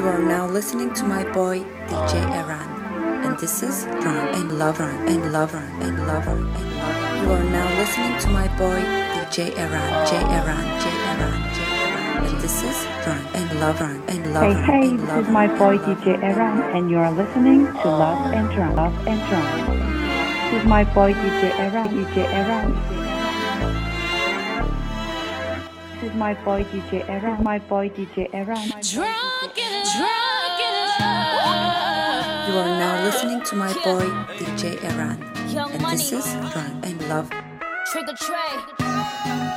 [0.00, 4.80] You are now listening to my boy DJ Iran, and this is Run and Love
[4.80, 7.22] Run and Love Run and Love Run and Love.
[7.22, 8.80] You are now listening to my boy
[9.12, 14.02] DJ Iran, J Iran, J Iran, J Iran, and this is Run and Love Run
[14.08, 17.12] and Love Hey, Run hey, and this is my boy DJ Aaron, and you are
[17.12, 18.76] listening to Love and Drum.
[18.76, 20.50] Love and Drum.
[20.50, 23.09] This is my boy DJ Aaron, DJ Aaron.
[26.10, 28.68] Is my boy DJ Aaron, my boy DJ Aaron.
[28.82, 32.48] Drunk in drunk in love.
[32.48, 34.06] You are now listening to my boy
[34.38, 35.18] DJ Iran,
[35.50, 37.30] Young and this is Run and Love.
[37.92, 38.52] Trigger Trey.
[38.78, 39.50] Mm.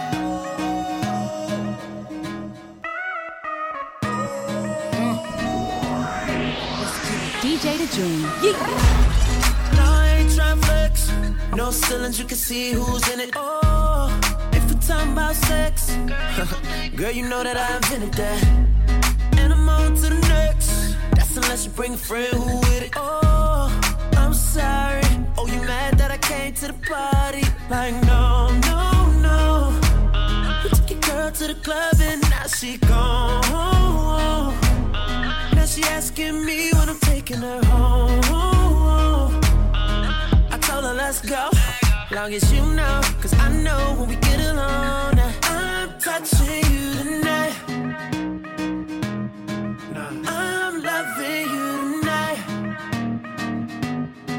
[7.41, 8.21] DJ the Dream.
[9.77, 11.11] No, I ain't tryna flex.
[11.55, 13.31] No ceilings, you can see who's in it.
[13.35, 13.72] Oh, if we're
[14.87, 15.95] talking about sex,
[16.95, 18.43] girl, you know that I invented that.
[19.37, 20.95] And I'm on to the next.
[21.15, 22.91] That's unless you bring a friend who with it.
[22.95, 23.69] Oh,
[24.17, 25.03] I'm sorry.
[25.37, 27.43] Oh, you mad that I came to the party?
[27.69, 29.79] Like, no, no, no.
[30.63, 33.41] We took your girl to the club and now she gone.
[35.55, 38.21] Now she asking me when I'm taking her home.
[40.51, 41.49] I told her let's go,
[42.15, 45.19] long as you know, cause I know when we get alone.
[45.43, 47.55] I'm touching you tonight.
[50.27, 52.39] I'm loving you tonight.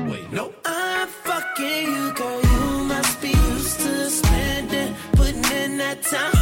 [0.09, 0.53] Wait, no.
[0.65, 2.41] I'm fucking you, girl.
[2.43, 6.34] You must be used to spending, putting in that time.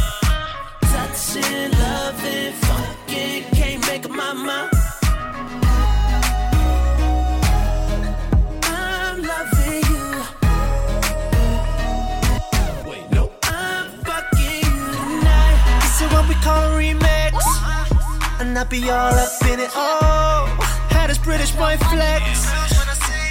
[18.63, 19.69] I be all up in it.
[19.75, 20.47] Oh,
[20.87, 22.47] had this British boy flex.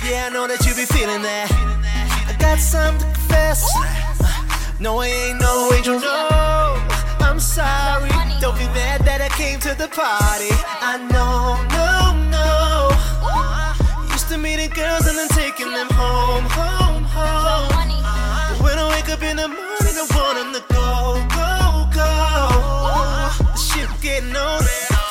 [0.05, 1.49] Yeah, I know that you be feeling that.
[2.29, 3.65] I got something to confess.
[4.79, 6.77] No, I ain't no angel, no.
[7.25, 8.13] I'm sorry.
[8.45, 10.53] Don't be mad that I came to the party.
[10.85, 11.57] I know,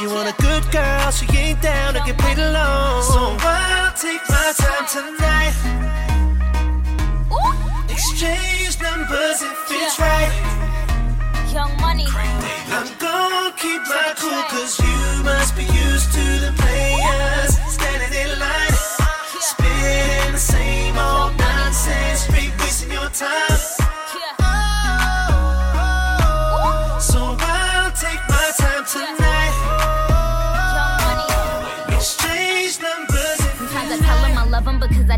[0.02, 3.04] You want a good girl, she ain't down to get paid alone.
[3.04, 5.54] So I'll take my time tonight.
[7.88, 10.34] Exchange numbers if it's right.
[11.54, 12.08] Young Money.
[12.10, 15.91] I'm gonna keep my cool, cause you must be used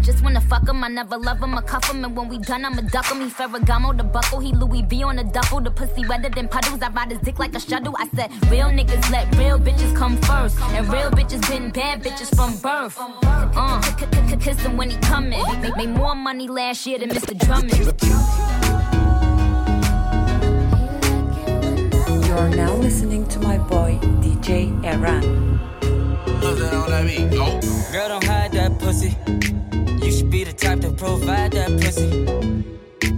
[0.03, 0.83] just wanna fuck him.
[0.83, 3.21] I never love him, I cuff him, and when we done, I'ma duck him.
[3.21, 5.61] He Ferragamo, the buckle, he Louis V on the duffel.
[5.61, 6.81] The pussy wetter than puddles.
[6.81, 7.95] I ride his dick like a shuttle.
[7.97, 12.35] I said, real niggas let real bitches come first, and real bitches been bad bitches
[12.35, 12.97] from birth.
[12.99, 13.81] Uh,
[14.39, 15.41] kiss him when he coming.
[15.61, 17.37] Made, made more money last year than Mr.
[17.37, 17.71] Drummond.
[22.27, 25.43] You are now listening to my boy DJ Iran.
[27.93, 29.15] Girl, don't hide that pussy.
[30.03, 32.09] You should be the type to provide that pussy.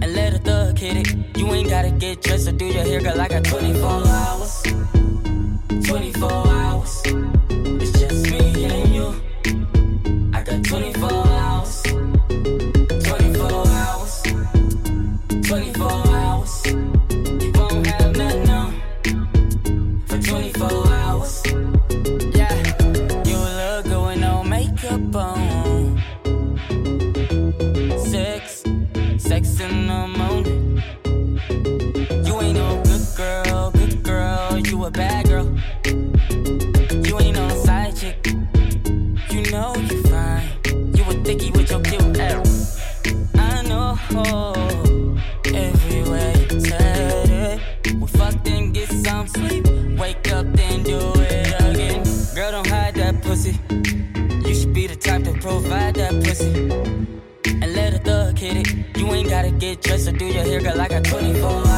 [0.02, 1.36] And let a thug hit it.
[1.36, 3.20] You ain't gotta get dressed or do your hair, girl.
[3.20, 4.62] I got 24 hours.
[5.84, 7.02] 24 hours.
[7.82, 9.14] It's just me and you.
[10.32, 10.95] I got 24
[55.46, 56.52] provide that pussy.
[57.62, 58.98] And let a thug hit it.
[58.98, 60.80] You ain't gotta get dressed or do your hair, girl.
[60.80, 61.66] I got 24 hours.
[61.66, 61.75] 24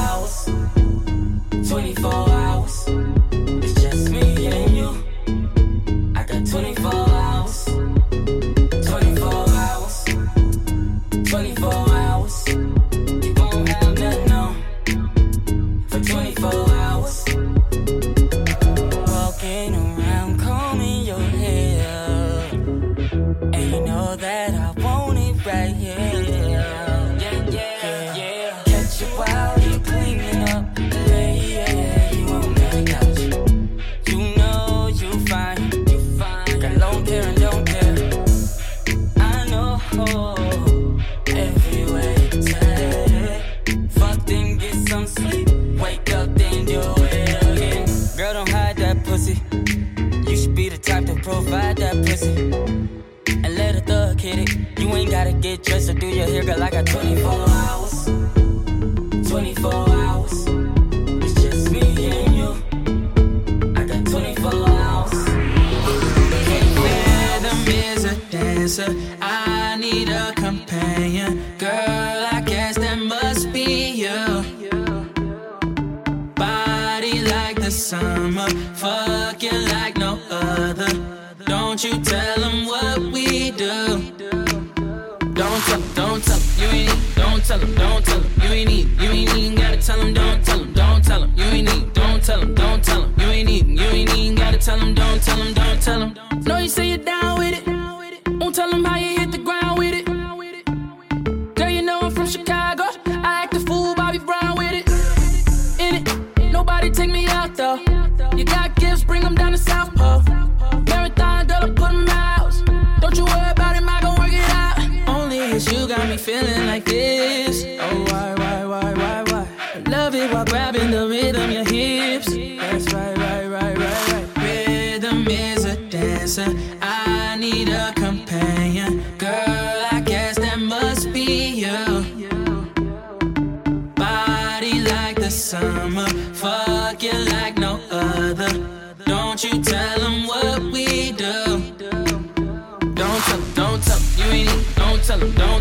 [145.19, 145.58] Don't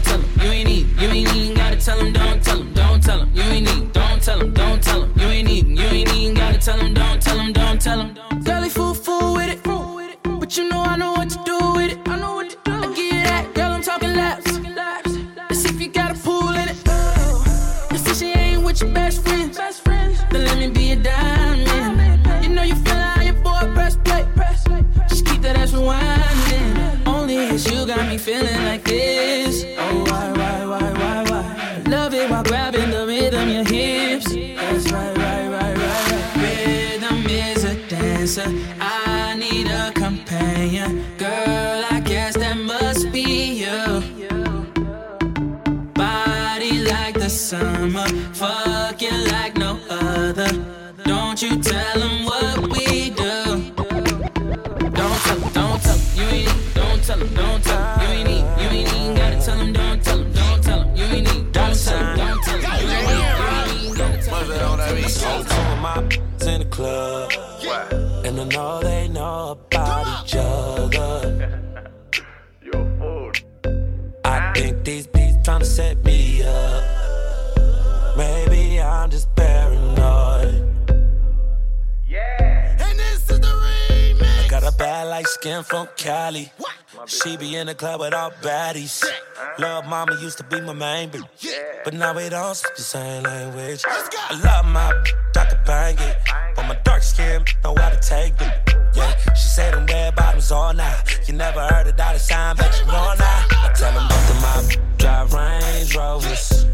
[90.38, 91.28] to be my main bitch.
[91.40, 91.52] Yeah.
[91.84, 93.84] But now we don't speak the same language.
[93.88, 96.18] I love my bitch, I could bang it.
[96.56, 98.54] But my dark skin know how to take it.
[98.96, 101.28] Yeah, she said them red bottoms all night.
[101.28, 103.46] You never heard a dollar sign, but you know now.
[103.50, 106.66] I tell them both of my bitch, drive Range Rovers.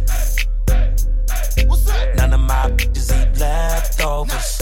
[2.18, 4.62] None of my bitches eat leftovers.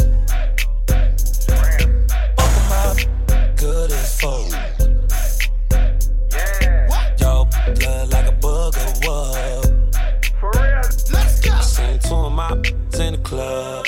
[13.01, 13.87] in the club.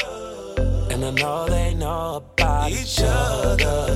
[0.92, 3.96] And I know they know about each other.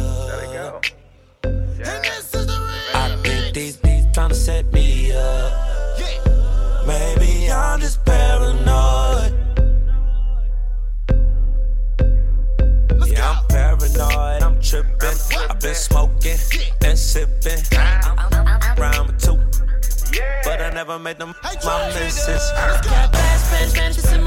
[2.93, 5.51] I think these beats trying to set me up.
[6.85, 9.33] Maybe I'm just paranoid.
[13.05, 15.17] Yeah, I'm paranoid, I'm tripping.
[15.49, 16.37] I've been smoking,
[16.79, 17.59] been sipping.
[18.79, 19.37] I'm with two,
[20.43, 22.51] but I never made them my misses.
[22.51, 24.26] Got bad, bad, bad,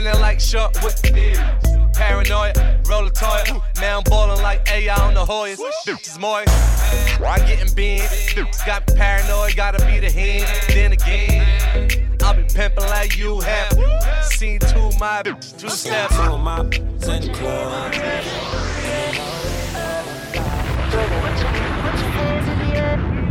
[0.00, 1.92] Feeling like shark with the beard.
[1.92, 2.56] Paranoid,
[2.88, 3.42] roll a toy.
[3.82, 5.58] Man, I'm ballin' like AI on the Hoyas.
[5.86, 6.48] Bitches moist.
[7.20, 8.00] I getting big.
[8.00, 10.48] Bitches got me paranoid, gotta be the hand.
[10.68, 12.16] Then again.
[12.22, 13.78] I'll be pimping like you have.
[14.22, 16.16] Seen two my bitches, two steps.
[16.16, 17.92] Two of my bitches in the club.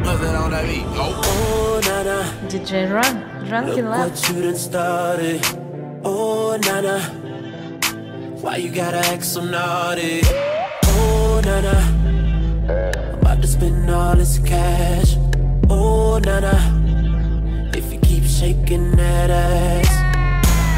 [0.04, 0.84] Nothing on that beat.
[0.86, 2.48] Oh, na na.
[2.48, 5.69] DJ Run, Run Look what you done started.
[6.80, 7.00] Oh, Nana.
[8.40, 10.22] Why you gotta act so naughty?
[10.86, 11.76] Oh, Nana.
[13.04, 15.18] I'm about to spend all this cash.
[15.70, 16.56] Oh, Nana.
[17.76, 19.92] If you keep shaking that ass.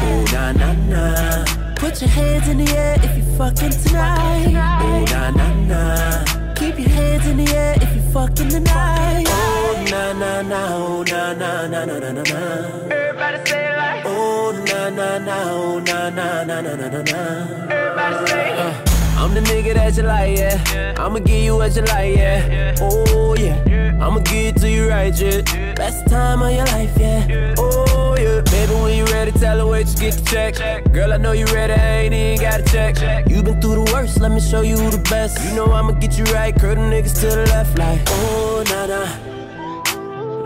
[0.02, 1.44] Oh, na na na.
[1.76, 4.56] Put your hands in the air if you fucking tonight.
[4.82, 6.54] Oh, na na na.
[6.56, 9.26] Keep your hands in the air if you fucking tonight.
[9.28, 9.61] Oh,
[9.92, 10.60] na na na.
[10.74, 12.40] Oh, na na na na na na na.
[12.88, 14.04] Everybody say it like.
[14.06, 17.20] Oh na na na, oh na na na na na na na.
[17.68, 18.58] Everybody say it.
[18.58, 18.72] Uh,
[19.20, 20.94] I'm the nigga that you like, yeah.
[20.98, 22.74] I'ma give you what you like, yeah.
[22.80, 25.74] Oh yeah, I'ma give it to you right, yeah.
[25.74, 27.54] Best time of your life, yeah.
[27.58, 30.92] Oh yeah, baby, when you ready, tell her wait, just get the check.
[30.92, 32.96] Girl, I know you ready, I ain't even gotta check.
[33.28, 35.38] You been through the worst, let me show you the best.
[35.44, 38.86] You know I'ma get you right, curl the niggas to the left, like oh na
[38.86, 39.31] na.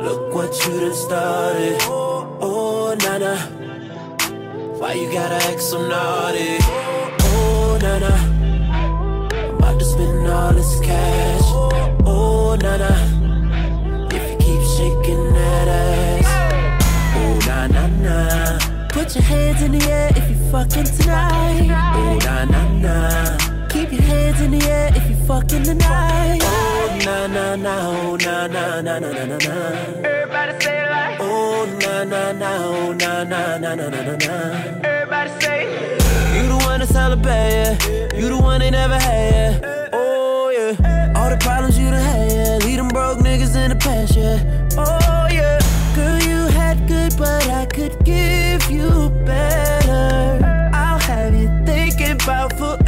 [0.06, 1.78] Look what you done started.
[1.80, 3.34] Oh, oh Nana.
[4.78, 6.58] Why you gotta act so naughty?
[6.60, 8.14] Oh, oh Nana.
[9.34, 11.40] I'm about to spend all this cash.
[11.46, 12.92] Oh, oh Nana.
[14.14, 16.28] If you keep shaking that ass.
[17.16, 18.88] Oh, na na na.
[18.90, 21.68] Put your hands in the air if you fucking tonight.
[21.96, 23.66] Oh, na na na.
[23.70, 26.38] Keep your hands in the air if you fucking tonight.
[26.44, 26.75] Oh,
[27.06, 27.74] na na na.
[27.88, 29.56] Oh, na na na na na na na.
[30.02, 31.18] Everybody say it like.
[31.20, 34.34] Oh na na na, oh na na na na na na na.
[34.82, 35.62] Everybody say.
[36.34, 38.18] You the one to celebrate, yeah.
[38.18, 39.88] You the one they never had, yeah.
[39.92, 41.12] Oh yeah.
[41.16, 42.66] All the problems you done had, yeah.
[42.66, 44.42] Leave them broke niggas in the past, yeah.
[44.76, 45.60] Oh yeah.
[45.94, 50.40] Girl, you had good, but I could give you better.
[50.74, 52.85] I'll have you thinking about forever.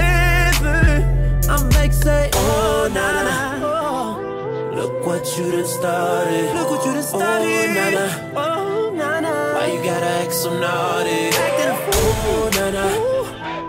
[5.19, 6.55] What you done started.
[6.55, 7.49] Look what you done started.
[7.49, 8.33] Oh, nana.
[8.37, 9.55] Oh, nana.
[9.55, 11.31] Why you gotta act so naughty?
[11.35, 12.13] Acting a fool.
[12.31, 12.85] Oh, nana.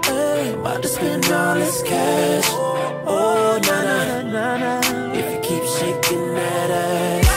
[0.06, 2.46] Hey, about to spend all this cash.
[2.50, 4.24] Oh, nana.
[4.32, 4.82] nana.
[5.16, 7.28] If you keep shaking that ass.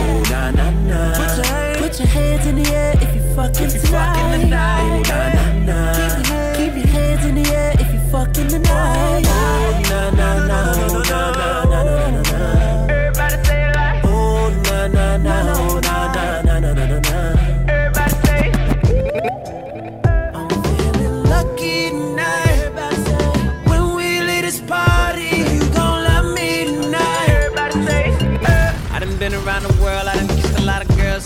[0.00, 1.00] Oh, na na na.
[1.14, 4.40] Put your, hands, put your hands in the air if you fucking if tonight.
[4.42, 4.82] tonight.
[4.82, 5.78] Oh, na na na.
[5.94, 9.24] Keep your, hands, keep your hands in the air if you fucking tonight.
[9.26, 9.39] Oh,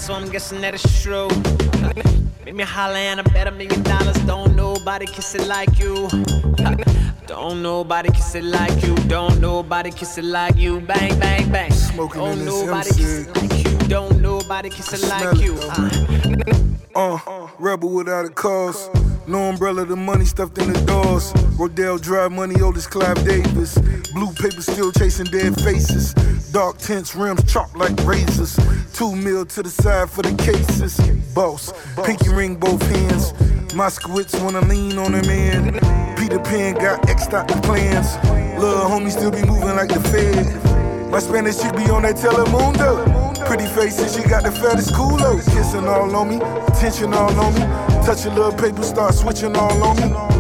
[0.05, 1.29] so I'm guessing that it's true.
[2.45, 4.17] Make me holler and I bet a million dollars.
[4.27, 6.09] Don't nobody kiss it like you.
[7.27, 8.95] Don't nobody kiss it like you.
[9.09, 10.81] Don't nobody kiss it like you.
[10.83, 11.73] Bang, bang, bang.
[11.73, 13.79] Smoking Don't in nobody kiss it like you.
[13.89, 15.57] Don't nobody kiss it like you.
[15.63, 17.19] Uh.
[17.27, 18.91] Uh, rebel without a cause.
[19.27, 21.33] No umbrella, the money stuffed in the doors.
[21.59, 23.79] Rodeo Drive, money, Otis Clive Davis.
[24.13, 26.15] Blue paper still chasing dead faces.
[26.55, 28.57] Dark tints, rims chopped like razors.
[28.93, 30.97] Two mil to the side for the cases.
[31.35, 31.73] Boss,
[32.05, 33.33] pinky ring both hands.
[33.75, 35.73] Moskowitz wanna lean on him man.
[36.17, 38.15] Peter Pan got X out the plans.
[38.57, 41.11] Little homie still be moving like the Fed.
[41.11, 43.05] My Spanish chick be on that Telemundo.
[43.49, 45.45] Pretty faces, she got the fattest culo.
[45.57, 46.37] Kissing all on me,
[46.69, 47.63] attention all on me.
[48.07, 50.34] Touch a little paper, start switching all on me.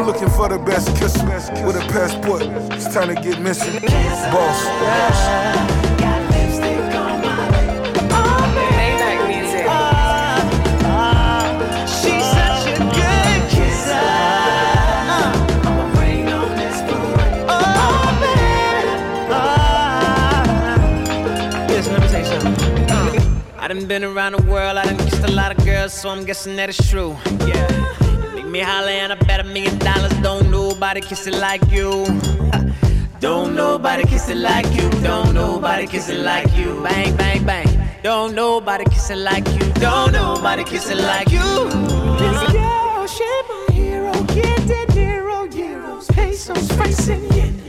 [0.00, 1.26] I'm looking for the best kisser
[1.66, 2.40] with a passport.
[2.72, 3.82] It's time to get missing.
[3.82, 4.64] Boss.
[4.64, 5.50] boss.
[23.58, 26.24] I done been around the world, I done kissed a lot of girls, so I'm
[26.24, 27.18] guessing that it's true.
[27.46, 27.99] Yeah.
[28.50, 30.12] Make me holler and I bet a million dollars.
[30.22, 32.04] Don't nobody kiss it like you.
[33.20, 34.90] Don't nobody kiss it like you.
[35.02, 36.82] Don't nobody kiss it like you.
[36.82, 37.88] Bang, bang, bang.
[38.02, 39.72] Don't nobody kiss it like you.
[39.74, 41.38] Don't nobody kiss it like you.
[42.18, 44.12] This girl, she my hero.
[44.34, 47.62] Get that zero euros, pesos, francs, and yen.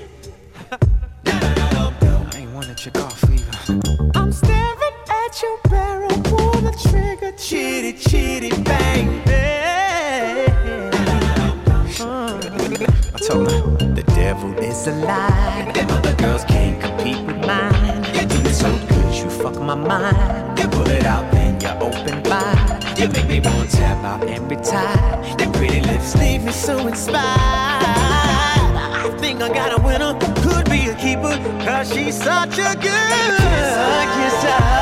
[1.28, 3.82] I ain't wanna check off either.
[4.16, 9.71] I'm staring at your barrel, pull the trigger, chitty, chitty, bang, bang.
[13.32, 13.62] Told her
[13.96, 15.72] the devil is a lie.
[15.74, 18.04] Them other girls can't compete with mine.
[18.14, 20.60] You do it so good, you fuck my mind.
[20.60, 22.84] You pull it out, then you open wide.
[23.00, 25.40] You make me want to tap out every time.
[25.40, 27.24] Your pretty lips leave me so inspired.
[29.06, 31.36] I think I got a winner, could be a keeper,
[31.66, 33.32] cause she's such a good
[34.16, 34.52] kisser.
[34.52, 34.81] Got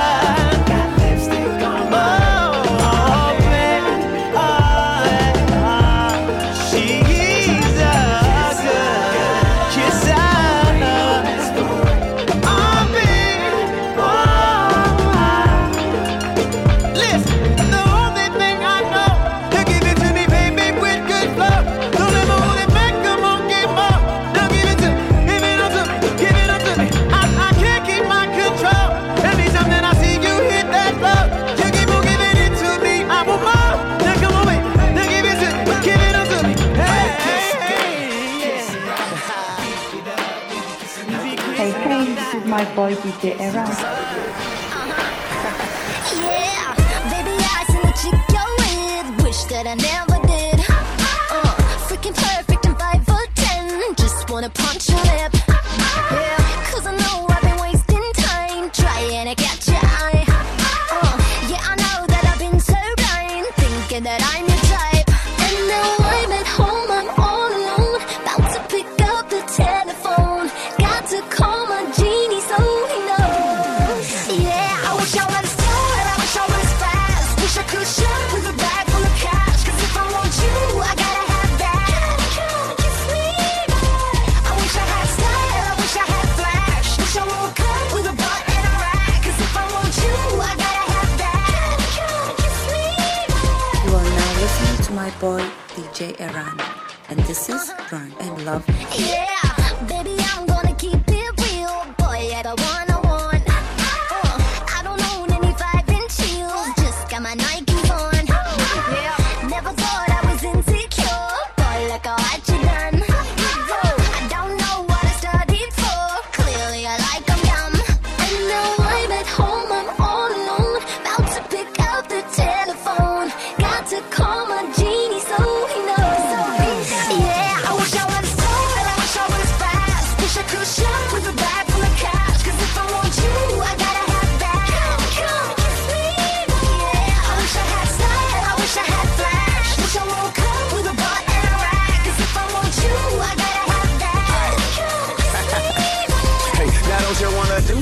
[53.06, 53.96] for ten.
[53.98, 54.79] Just wanna punch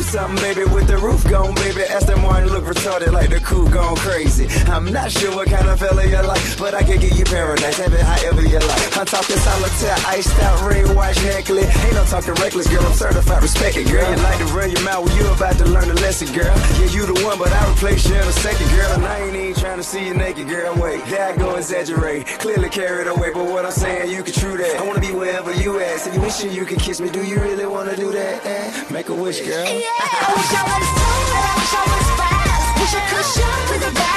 [0.07, 1.83] something, baby, with the roof gone, baby?
[1.83, 4.47] Aston Martin look retarded like the crew gone crazy.
[4.71, 7.77] I'm not sure what kind of fella you like, but I can give you paradise,
[7.77, 8.97] have it however you like.
[8.97, 11.67] I'm talking solitaire, iced out, ring watch necklace.
[11.83, 14.09] Ain't no talking reckless, girl, I'm certified, respect it, girl.
[14.09, 16.55] You like to run your mouth when you about to learn a lesson, girl.
[16.79, 18.91] Yeah, you the one, but I replace you in a second, girl.
[18.93, 20.73] And I ain't even trying to see you naked, girl.
[20.75, 22.27] Wait, there go exaggerate.
[22.39, 24.79] Clearly carried away, but what I'm saying, you can true that.
[24.79, 25.99] I wanna be wherever you at.
[25.99, 27.09] So you wishing you could kiss me.
[27.09, 28.45] Do you really wanna do that?
[28.45, 28.83] Eh?
[28.91, 29.65] Make a wish, girl.
[29.99, 32.67] I wish I was smart, I wish I was fast.
[32.79, 34.16] Wish I could shop with a bag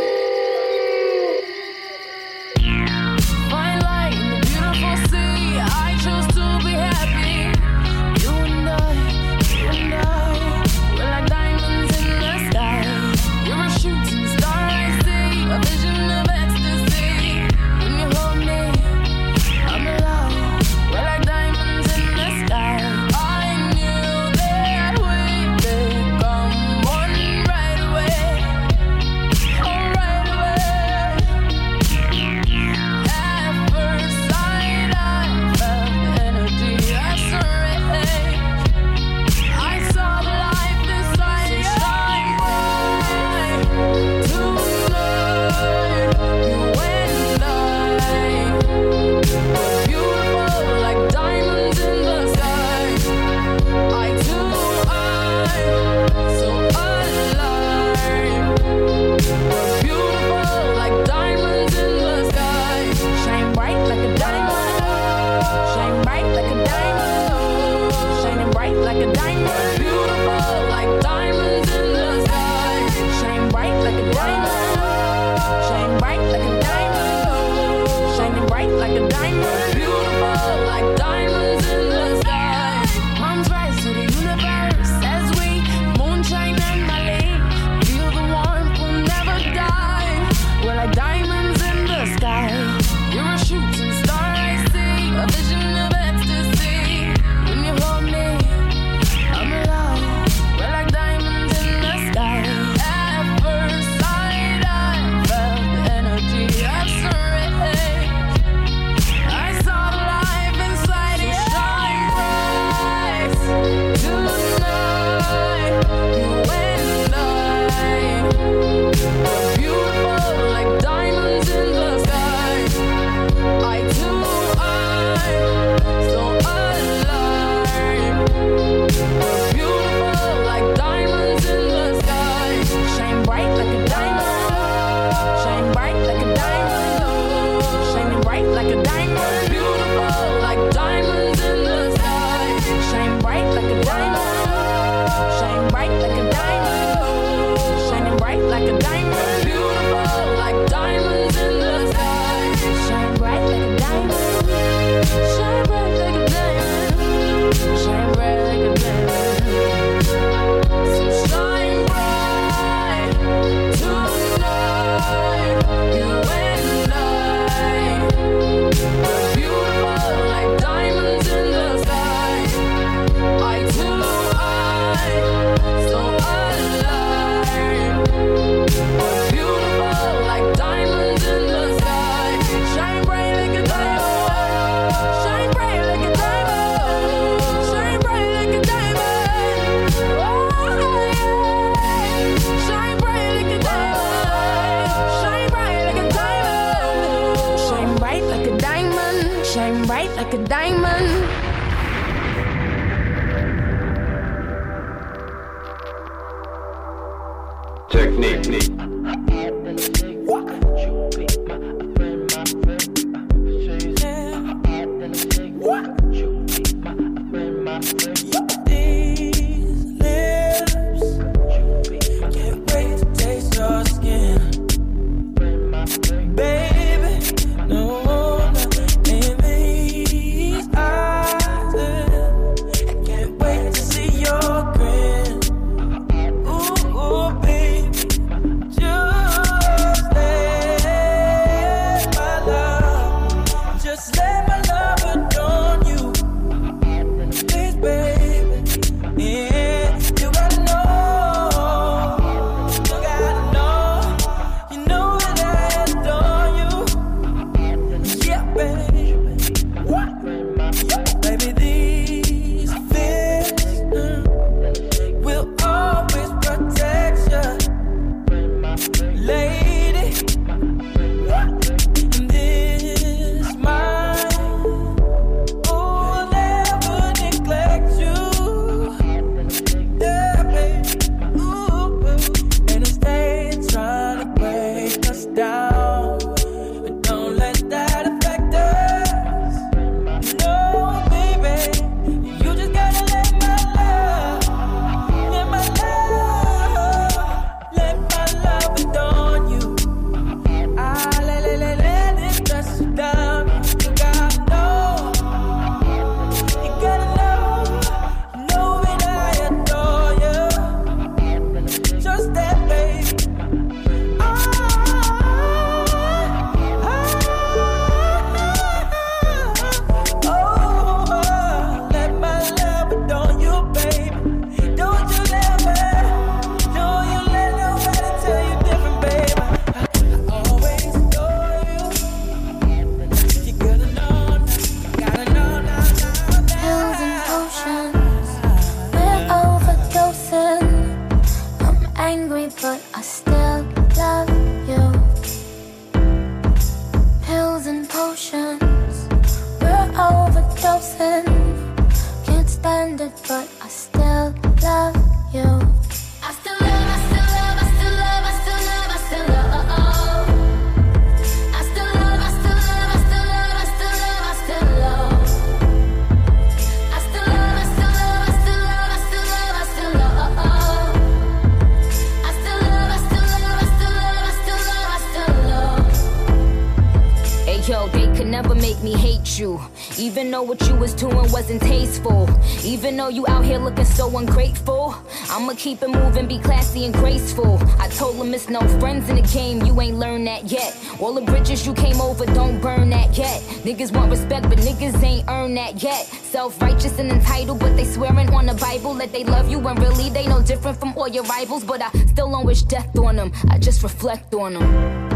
[383.01, 384.93] Though you out here looking so ungrateful.
[385.31, 387.57] I'ma keep it moving, be classy and graceful.
[387.79, 390.77] I told them it's no friends in the game, you ain't learned that yet.
[390.99, 393.41] All the bridges you came over, don't burn that yet.
[393.65, 396.05] Niggas want respect, but niggas ain't earned that yet.
[396.05, 399.77] Self righteous and entitled, but they swearing on the Bible that they love you when
[399.77, 401.63] really they no different from all your rivals.
[401.63, 405.09] But I still don't wish death on them, I just reflect on them.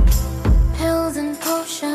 [0.73, 1.94] Pills and potions,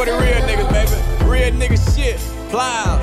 [0.00, 1.28] for the real niggas, baby.
[1.28, 2.29] Real nigga shit.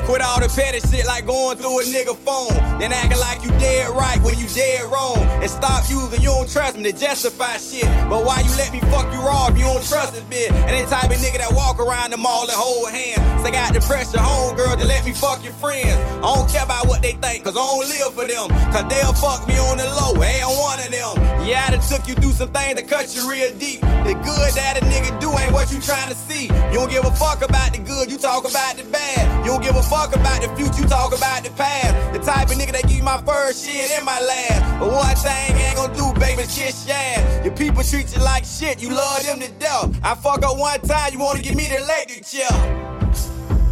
[0.07, 2.55] Quit all the petty shit like going through a nigga phone.
[2.79, 5.19] Then acting like you dead right when you dead wrong.
[5.43, 7.83] And stop using you don't trust me to justify shit.
[8.07, 10.55] But why you let me fuck you raw if you don't trust this bitch?
[10.55, 13.19] And they type of nigga that walk around the mall and hold hands.
[13.43, 15.91] So I got the pressure home girl to let me fuck your friends.
[16.23, 18.47] I don't care about what they think, cause I don't live for them.
[18.71, 20.15] Cause they'll fuck me on the low.
[20.23, 21.19] Ain't one of them.
[21.43, 23.81] Yeah, I done took you through some things that cut you real deep.
[23.81, 26.47] The good that a nigga do ain't what you trying to see.
[26.71, 29.36] You don't give a fuck about the good, you talk about the bad.
[29.43, 32.13] You don't give a fuck about the future, you talk about the past.
[32.13, 34.79] The type of nigga that give you my first shit and my last.
[34.79, 37.43] But one thing ain't gonna do, baby, shit, yeah.
[37.43, 39.97] Your people treat you like shit, you love them to death.
[40.03, 42.47] I fuck up one time, you wanna give me the electric chill.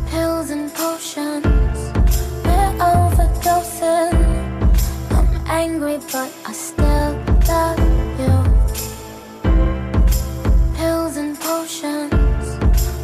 [0.10, 1.92] Pills and potions,
[2.46, 4.14] we're overdosing.
[5.12, 7.80] I'm angry, but I still love
[8.20, 8.34] you.
[10.78, 12.48] Pills and potions,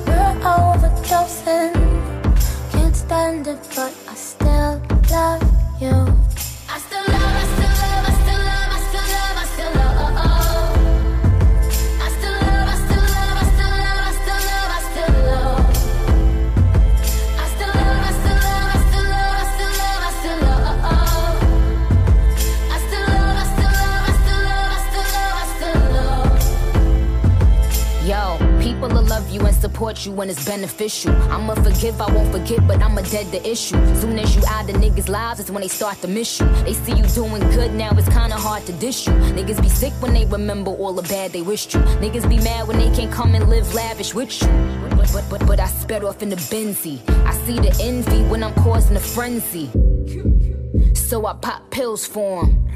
[0.08, 1.91] we're overdosing
[3.12, 5.44] but I still love
[5.82, 6.21] you.
[29.82, 31.12] support you when it's beneficial.
[31.32, 33.80] I'ma forgive, I won't forget, but I'ma dead the issue.
[33.96, 36.46] Soon as you out of niggas' lives, it's when they start to miss you.
[36.66, 39.14] They see you doing good now, it's kinda hard to dish you.
[39.14, 41.80] Niggas be sick when they remember all the bad they wished you.
[42.04, 44.50] Niggas be mad when they can't come and live lavish with you.
[44.98, 47.00] But, but, but, but I sped off in the Benzie.
[47.26, 49.68] I see the envy when I'm causing a frenzy.
[50.94, 52.70] So I pop pills for them.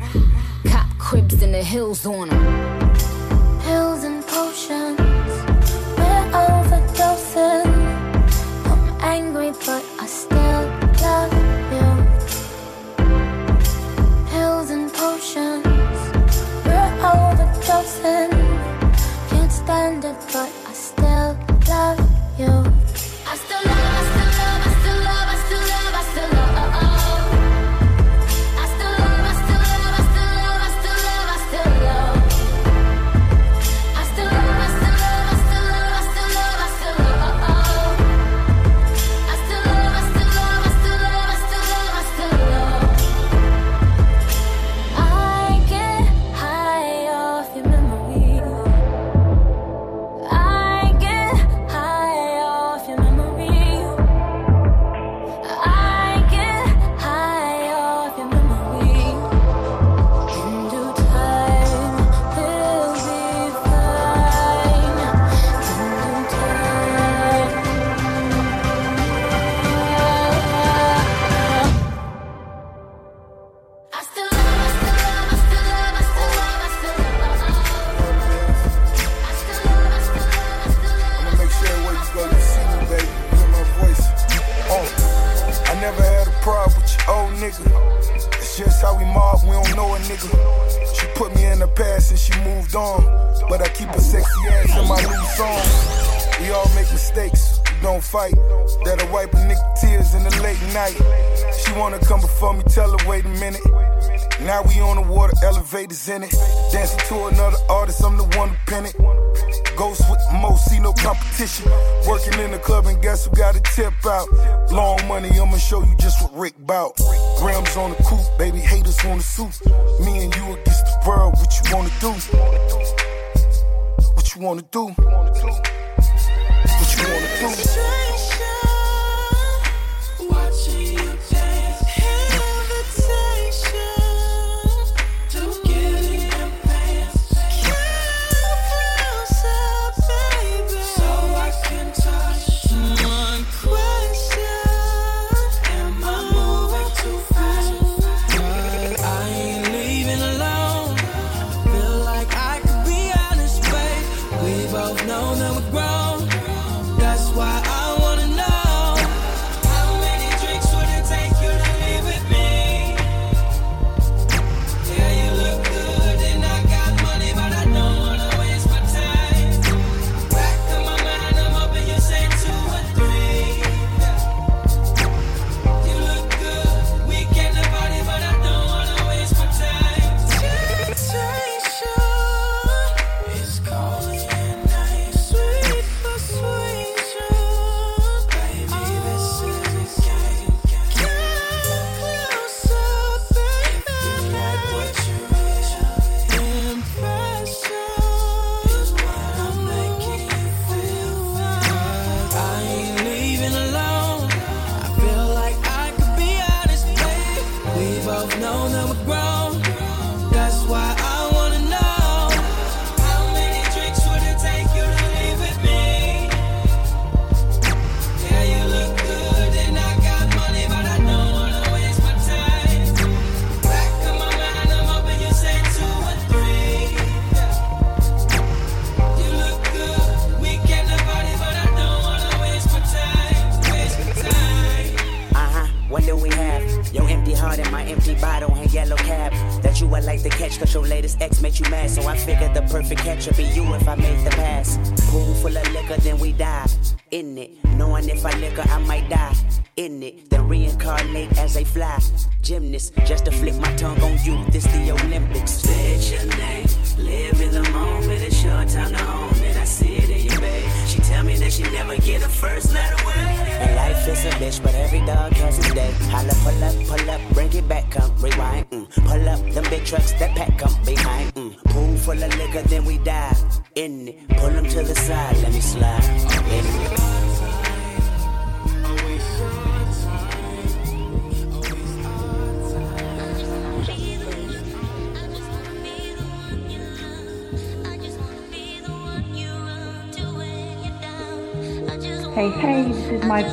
[0.65, 2.89] Cop cribs in the hills on them.
[3.61, 5.34] Pills and potions
[6.35, 7.71] overdosing.
[8.69, 10.34] I'm angry, but I still.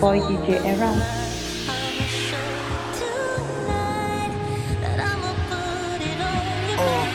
[0.02, 0.58] Boy DJ.
[6.76, 7.06] Oh.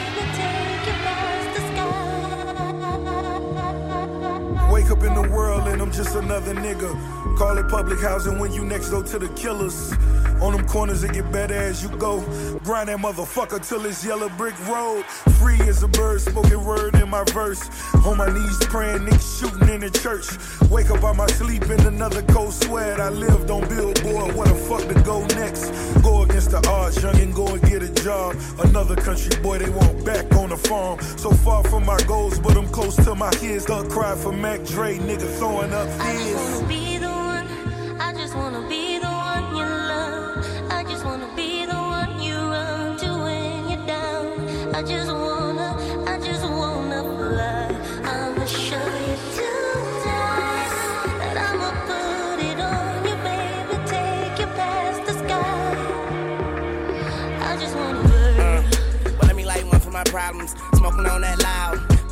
[4.72, 6.90] Wake up in the world and I'm just another nigga.
[7.36, 9.92] Call it public housing when you next door to the killers.
[10.40, 12.20] On them corners, it get better as you go.
[12.64, 15.04] Grind that motherfucker till it's yellow brick road.
[15.40, 17.68] Free as a bird, spoken word in my verse.
[18.06, 20.26] On my knees praying, niggas shooting in the church.
[20.70, 23.00] Wake up out my sleep in another cold sweat.
[23.00, 25.70] I lived on Billboard, what the fuck to go next?
[26.02, 28.36] Go against the odds, young and go and get a job.
[28.60, 31.00] Another country boy, they want back on the farm.
[31.16, 33.64] So far from my goals, but I'm close to my kids.
[33.64, 36.87] Thug cry for Mac Dre, nigga throwing up I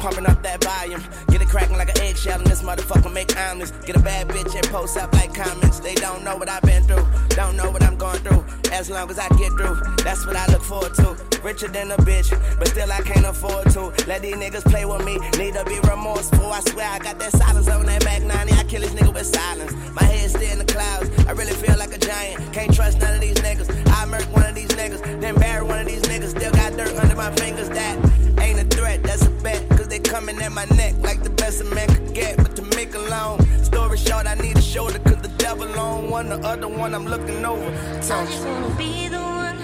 [0.07, 1.03] pumping up that volume.
[1.33, 3.73] Get it cracking like an eggshell, and this motherfucker make omelets.
[3.85, 5.81] Get a bad bitch and post up like comments.
[5.81, 8.45] They don't know what I've been through, don't know what I'm going through.
[8.71, 11.17] As long as I get through, that's what I look forward to.
[11.43, 13.93] Richer than a bitch, but still I can't afford to.
[14.07, 16.53] Let these niggas play with me, need to be remorseful.
[16.53, 18.53] I swear I got that silence on that back 90.
[18.53, 19.73] I kill this nigga with silence.
[19.93, 22.53] My head still in the clouds, I really feel like a giant.
[22.53, 23.69] Can't trust none of these niggas.
[23.91, 26.31] I murk one of these niggas, then bury one of these niggas.
[26.31, 27.69] Still got dirt under my fingers.
[27.71, 27.97] That
[28.41, 29.76] ain't a threat, that's a bet.
[29.97, 32.37] They coming at my neck like the best a man could get.
[32.37, 34.99] But to make a long story short, I need a shoulder.
[34.99, 37.65] Cause the devil on one, the other one I'm looking over.
[37.65, 39.59] I just wanna be the one.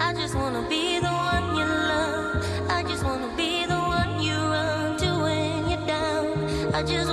[0.00, 2.44] I just wanna be the one you love.
[2.68, 6.74] I just wanna be the one you run to when you're down.
[6.74, 7.12] I just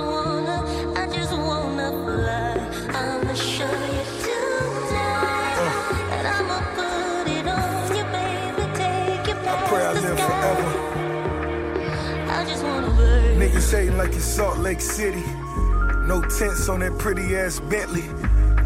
[13.74, 15.24] Like it's Salt Lake City.
[16.06, 18.08] No tents on that pretty ass Bentley.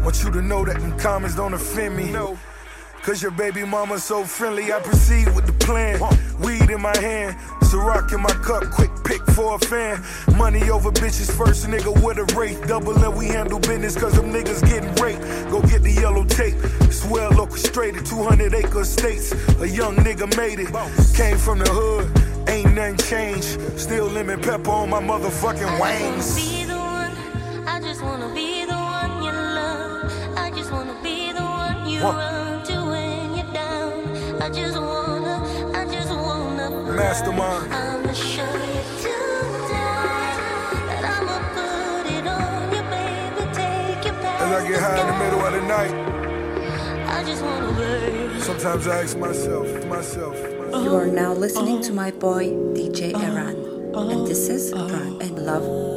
[0.03, 2.11] Want you to know that them comments don't offend me.
[2.11, 2.37] No.
[3.01, 5.99] Cause your baby mama so friendly, I proceed with the plan.
[6.39, 9.99] Weed in my hand, Ciroc in my cup, quick pick for a fan.
[10.37, 12.61] Money over bitches first, nigga with a rate.
[12.67, 15.21] Double and we handle business cause them niggas getting raped.
[15.49, 18.05] Go get the yellow tape, it's well orchestrated.
[18.05, 19.31] 200 acre states.
[19.59, 20.69] a young nigga made it.
[21.15, 23.79] Came from the hood, ain't nothing changed.
[23.79, 26.35] Still lemon pepper on my motherfucking wings.
[26.35, 27.13] Be the one.
[27.67, 30.11] I just wanna be the one you love.
[30.37, 32.15] I just wanna be the one you What?
[32.15, 34.41] run to when you're down.
[34.41, 35.35] I just wanna,
[35.79, 36.69] I just wanna.
[36.93, 37.73] Mastermind.
[37.73, 40.37] I'ma show you tonight
[40.89, 43.43] that I'ma put it on you, baby.
[43.53, 45.93] Take you past As I get high in the middle of the night,
[47.17, 48.41] I just wanna burn.
[48.41, 50.35] sometimes I ask myself, myself,
[50.69, 51.35] You are now oh.
[51.35, 54.09] listening to my boy DJ R'AN, oh.
[54.09, 54.87] and this is oh.
[54.87, 55.89] Run and Love.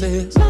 [0.00, 0.49] promises.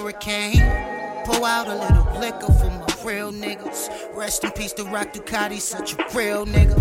[0.00, 0.62] hurricane.
[1.24, 3.88] pull out a little liquor for my real niggas.
[4.14, 6.80] Rest in peace to Rock Ducati, such a real nigga.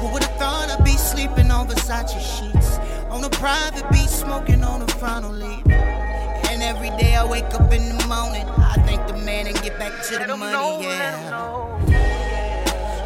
[0.00, 2.78] Who would've thought I'd be sleeping on Versace sheets?
[3.10, 5.66] On a private beach, smoking on a Fronto leaf.
[5.66, 9.78] And every day I wake up in the morning, I thank the man and get
[9.78, 11.82] back to the money, yeah.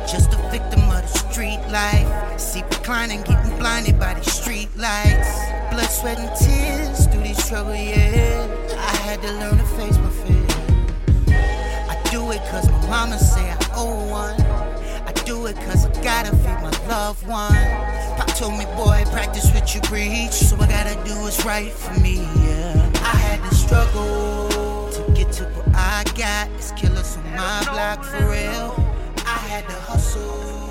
[0.06, 0.87] Just a victim
[1.38, 2.40] street life.
[2.40, 5.38] See reclining, getting blinded by these street lights.
[5.70, 8.72] Blood, sweat, and tears through these troubled years.
[8.72, 10.46] I had to learn to face my fear.
[11.92, 14.40] I do it cause my mama say I owe one.
[15.06, 17.66] I do it cause I gotta feed my loved one.
[18.18, 20.32] Pop told me, boy, practice what you preach.
[20.32, 22.16] So I gotta do what's right for me,
[22.46, 22.90] yeah.
[22.96, 26.50] I had to struggle to get to what I got.
[26.56, 28.74] It's killers on my block for real.
[29.18, 30.67] I had to hustle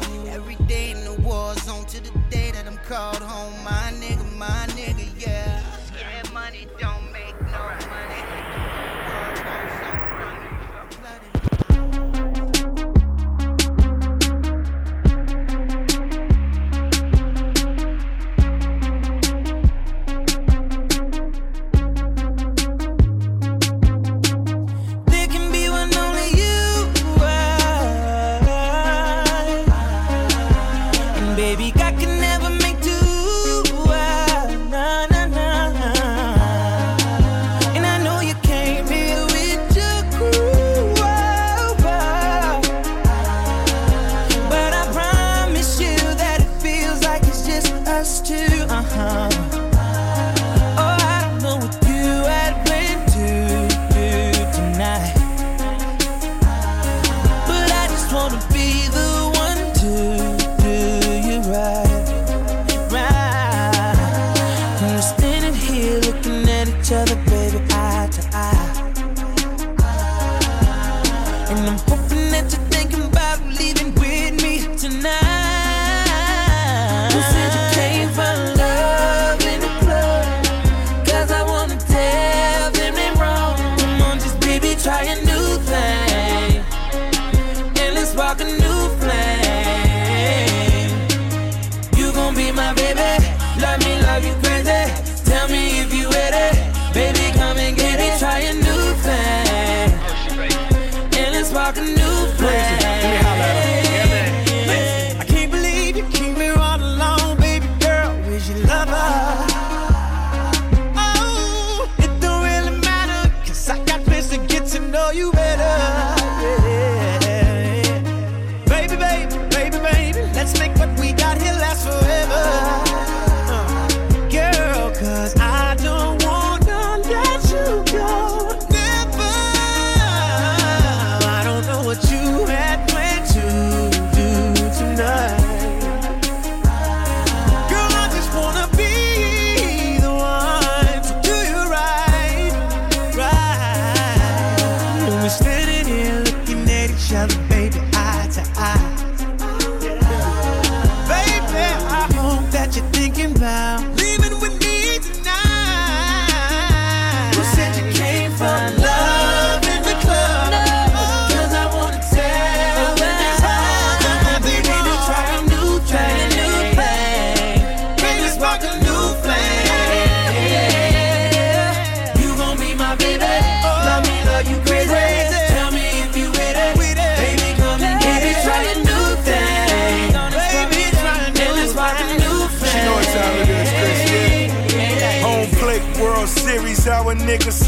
[0.66, 3.54] day in the war zone to the day that I'm called home.
[3.64, 5.62] My nigga, my nigga, yeah.
[5.98, 8.07] Yeah, money don't make no money.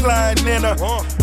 [0.00, 0.76] sliding in her.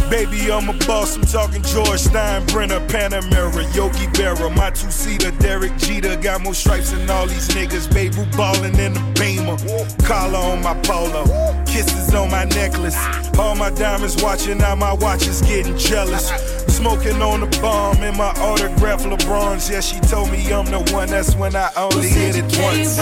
[0.09, 1.17] Baby, I'm a boss.
[1.17, 6.15] I'm talking George Steinbrenner, Panamera, Yogi Berra, my two seater, Derek Jeter.
[6.15, 7.91] Got more stripes than all these niggas.
[7.93, 9.57] Baby, ballin' in the beamer.
[10.05, 11.23] Collar on my polo,
[11.65, 12.97] kisses on my necklace.
[13.38, 16.30] All my diamonds watching, now my watch is getting jealous.
[16.67, 19.69] Smoking on the bomb in my autograph LeBron's.
[19.69, 21.09] Yeah, she told me I'm the one.
[21.09, 22.97] That's when I only hit it once.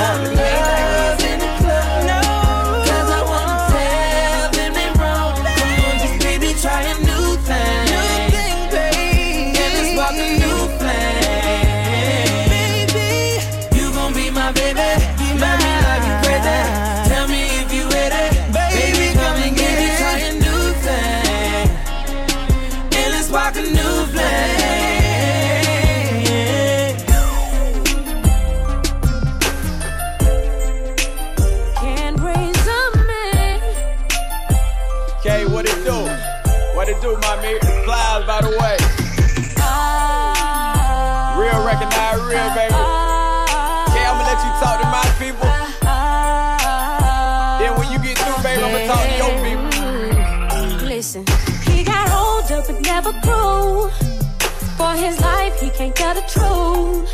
[55.86, 57.12] ain't got a truth.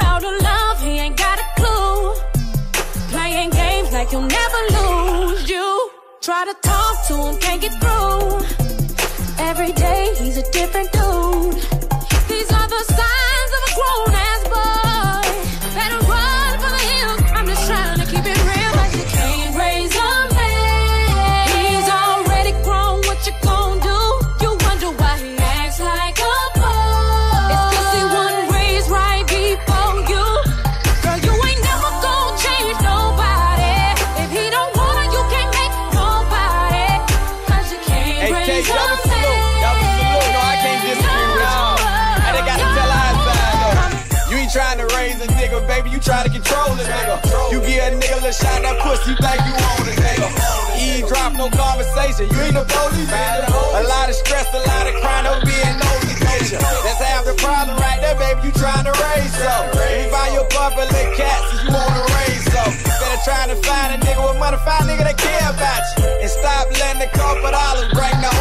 [0.00, 2.14] How to love, he ain't got a clue.
[3.12, 5.48] Playing games like you'll never lose.
[5.48, 5.90] You
[6.20, 8.24] try to talk to him, can't get through.
[9.38, 11.33] Every day he's a different dude.
[52.14, 53.10] patient, you ain't the police.
[53.10, 55.24] A lot of stress, a lot of crying.
[55.24, 56.58] don't be an only nature.
[56.58, 58.48] That's half the problem right there, baby.
[58.48, 59.74] You trying to raise up.
[59.74, 62.70] You buy your bumper lick cats if you wanna raise up.
[63.00, 66.04] Better trying to find a nigga with money, find a nigga that care about you.
[66.22, 68.33] And stop letting the corporate dollars bring the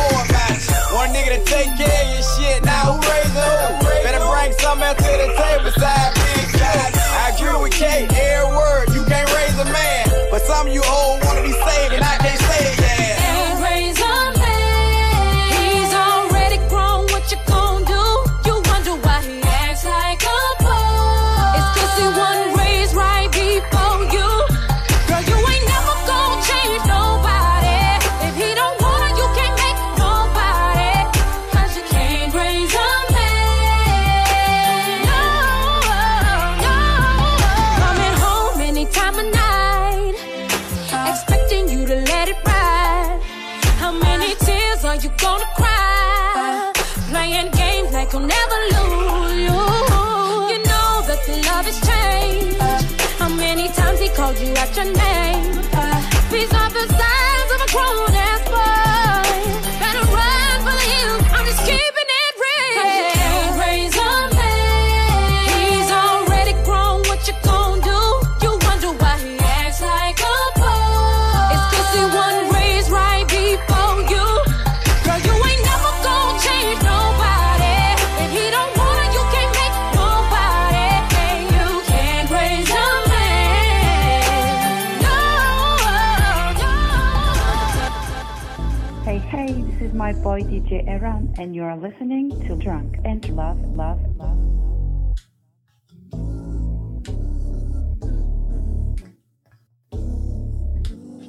[90.24, 94.40] boy DJ R'AN, and you're listening to Drunk and Love, Love, Love.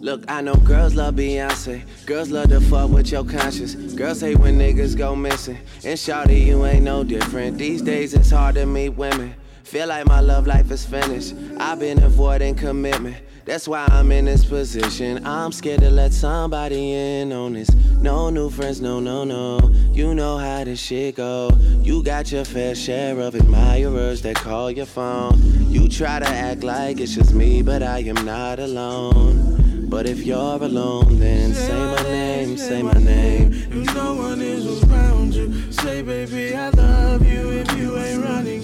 [0.01, 1.83] Look, I know girls love Beyonce.
[2.07, 3.75] Girls love to fuck with your conscience.
[3.95, 5.59] Girls hate when niggas go missing.
[5.83, 7.59] And shawty, you ain't no different.
[7.59, 9.35] These days it's hard to meet women.
[9.65, 11.35] Feel like my love life is finished.
[11.59, 13.17] I've been avoiding commitment.
[13.45, 15.27] That's why I'm in this position.
[15.27, 17.69] I'm scared to let somebody in on this.
[18.01, 19.59] No new friends, no, no, no.
[19.93, 21.51] You know how this shit go.
[21.83, 25.39] You got your fair share of admirers that call your phone.
[25.71, 29.89] You try to act like it's just me, but I am not alone.
[29.91, 33.53] But if you're alone, then say my name, say my name.
[33.53, 38.64] If no one is around you, say, baby, I love you if you ain't running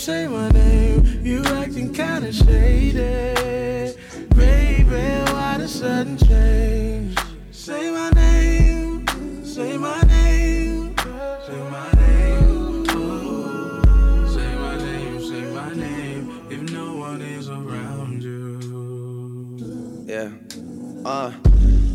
[0.00, 1.20] say my name.
[1.22, 3.94] You acting kinda shady.
[4.34, 7.18] Baby, why the sudden change?
[7.50, 9.04] Say my name,
[9.44, 10.96] say my name,
[11.46, 12.86] say my name.
[14.34, 16.46] Say my name, say my name.
[16.48, 18.46] If no one is around you.
[20.08, 20.30] Yeah.
[21.04, 21.30] Uh,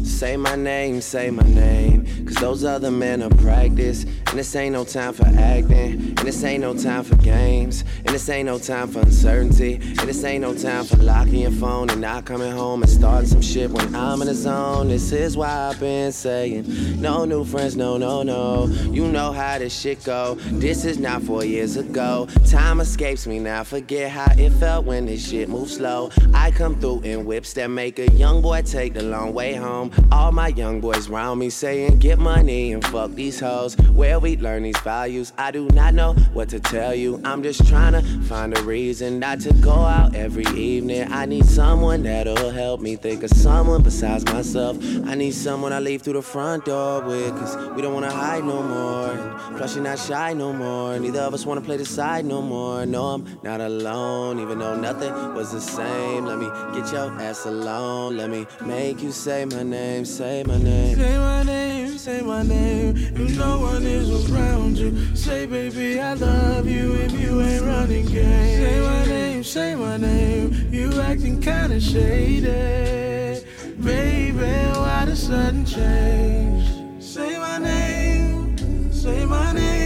[0.04, 2.06] say my name, say my name.
[2.28, 4.06] Cause those other men are practice.
[4.36, 5.94] And this ain't no time for acting.
[5.94, 7.86] And this ain't no time for games.
[8.00, 9.76] And this ain't no time for uncertainty.
[9.76, 13.30] And this ain't no time for locking your phone and not coming home and starting
[13.30, 14.90] some shit when I'm in the zone.
[14.90, 18.66] This is why I've been saying, no new friends, no, no, no.
[18.92, 20.36] You know how this shit go.
[20.52, 22.28] This is not four years ago.
[22.46, 23.64] Time escapes me now.
[23.64, 26.10] Forget how it felt when this shit moved slow.
[26.34, 29.92] I come through in whips that make a young boy take the long way home.
[30.12, 33.78] All my young boys round me saying, get money and fuck these hoes.
[33.94, 37.22] Where we learn these values, I do not know what to tell you.
[37.24, 41.08] I'm just trying to find a reason not to go out every evening.
[41.12, 44.78] I need someone that'll help me think of someone besides myself.
[45.06, 48.44] I need someone I leave through the front door with, cause we don't wanna hide
[48.44, 49.12] no more.
[49.12, 50.98] And plus, you're not shy no more.
[50.98, 52.84] Neither of us wanna play the side no more.
[52.88, 56.26] No, I'm not alone, even though nothing was the same.
[56.26, 58.18] Let me get your ass alone.
[58.18, 60.96] Let me make you say my name, say my name.
[60.98, 62.96] Say my name, say my name.
[62.98, 68.06] If no one is around you, say, baby, I love you if you ain't running
[68.06, 68.58] game.
[68.64, 70.70] Say my name, say my name.
[70.72, 73.46] You acting kinda shady.
[73.80, 77.04] Baby, why the sudden change?
[77.04, 79.85] Say my name, say my name.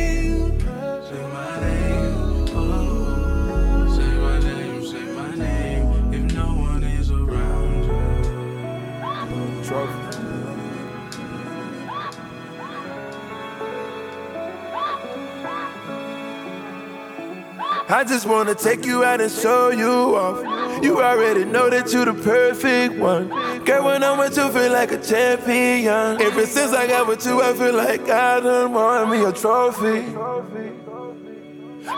[17.92, 20.84] I just wanna take you out and show you off.
[20.84, 23.30] You already know that you the perfect one.
[23.66, 26.22] Girl, when I'm with you, feel like a champion.
[26.22, 30.06] Ever since I got with you, I feel like I done won me a trophy.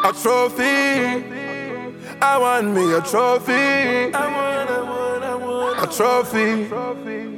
[0.03, 1.25] A trophy.
[2.21, 3.51] I want me a trophy.
[3.51, 7.30] I want, I want, I want a trophy.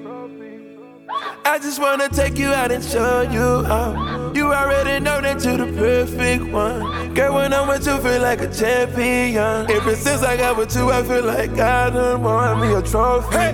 [1.46, 4.34] I just wanna take you out and show you out.
[4.36, 7.14] You already know that you're the perfect one.
[7.14, 9.70] Girl, when I'm with you, feel like a champion.
[9.70, 13.54] Ever since I got with you, I feel like I done won me a trophy.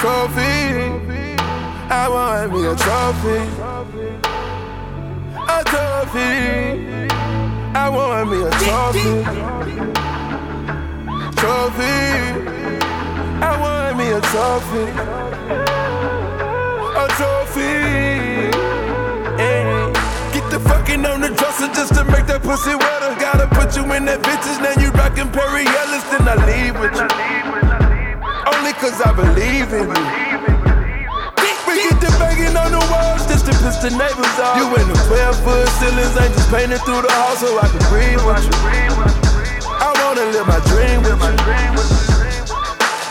[0.00, 1.36] Trophy.
[1.88, 3.38] I want me a trophy.
[5.48, 7.08] A trophy.
[7.74, 9.22] I want me a trophy.
[11.40, 12.59] Trophy.
[13.42, 14.84] I want me a trophy.
[16.96, 17.74] A trophy.
[19.40, 19.92] Hey.
[20.32, 23.12] Get the fucking on the dresser just to make that pussy wetter.
[23.18, 26.94] Gotta put you in that bitches, now you rockin' Perry Ellis, then I leave with
[26.94, 27.08] you.
[28.46, 30.06] Only cause I believe in you.
[31.66, 34.54] We get the banging on the walls just to piss the neighbors off.
[34.54, 37.82] You in the 12 foot ceilings, ain't just painted through the house so I can
[37.90, 38.54] breathe with you.
[39.66, 42.19] I wanna live my dream with you.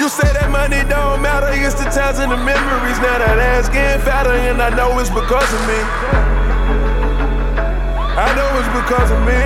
[0.10, 2.98] You say that money don't matter, it's the times and the memories.
[2.98, 5.78] Now that ass getting fatter, and I know it's because of me.
[8.18, 9.38] I know it's because of me.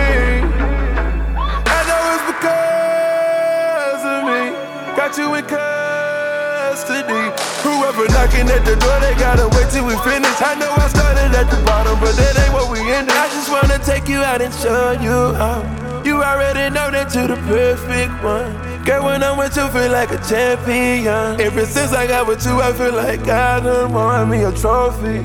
[1.67, 4.55] I know it's because of me.
[4.95, 7.27] Got you in custody.
[7.67, 10.39] Whoever knocking at the door, they gotta wait till we finish.
[10.39, 13.11] I know I started at the bottom, but that ain't what we ended.
[13.11, 15.67] I just wanna take you out and show you out.
[16.07, 18.72] You already know that you're the perfect one.
[18.85, 21.39] Girl, when I'm with you, feel like a champion.
[21.39, 25.23] Ever since I got with you, I feel like I done won me a trophy.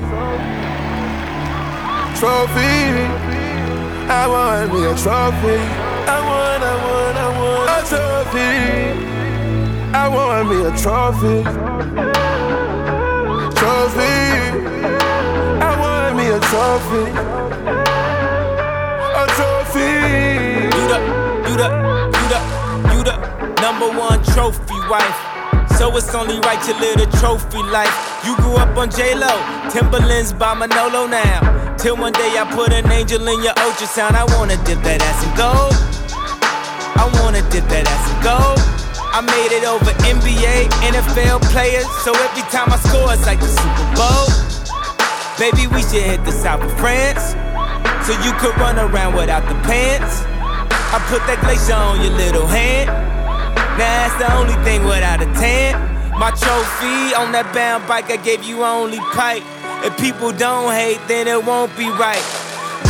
[2.17, 3.03] Trophy.
[4.07, 5.59] I want me a trophy.
[6.07, 8.51] I want, I want, I want a trophy.
[9.93, 11.43] I want me a trophy.
[13.59, 14.15] Trophy.
[15.59, 17.03] I want me a trophy.
[19.19, 19.91] A trophy.
[20.77, 20.99] You the,
[21.49, 21.98] you the,
[23.61, 25.19] number one trophy wife.
[25.77, 27.91] So it's only right you live the trophy life.
[28.25, 29.31] You grew up on J-Lo,
[29.69, 31.75] Timberlands by Manolo now.
[31.77, 34.15] Till one day I put an angel in your ultrasound.
[34.15, 35.75] I wanna dip that ass in gold.
[36.99, 38.59] I wanna dip that ass in gold.
[39.11, 41.87] I made it over NBA, NFL players.
[42.03, 44.27] So every time I score, it's like the Super Bowl.
[45.39, 47.35] Baby, we should hit the south of France.
[48.05, 50.23] So you could run around without the pants.
[50.91, 53.08] I put that glacier on your little hand.
[53.79, 55.79] Now that's the only thing without a tan.
[56.19, 59.39] My trophy on that bound bike, I gave you only pipe.
[59.87, 62.19] If people don't hate, then it won't be right.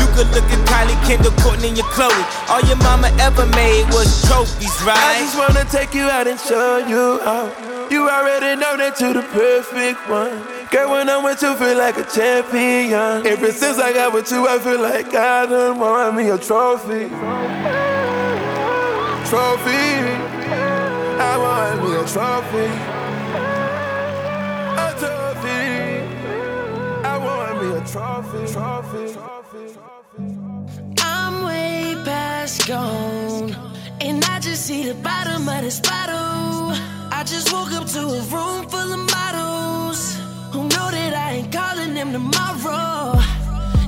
[0.02, 2.10] You could look at Kylie, Kendall, Courtney, and your Khloe.
[2.50, 4.98] All your mama ever made was trophies, right?
[4.98, 7.54] I just wanna take you out and show you out.
[7.94, 10.42] You already know that you're the perfect one.
[10.74, 13.30] Girl, when I'm with you, feel like a champion.
[13.30, 17.14] Ever since I got with you, I feel like I done won me a trophy.
[19.30, 20.19] Trophy.
[21.40, 22.68] Want me a trophy.
[24.86, 25.62] A trophy.
[27.12, 28.42] I want me a trophy.
[28.54, 29.06] Trophy.
[31.02, 33.56] I'm way past gone,
[34.02, 36.74] and I just see the bottom of this bottle.
[37.12, 40.18] I just woke up to a room full of models
[40.52, 43.14] who know that I ain't calling them tomorrow.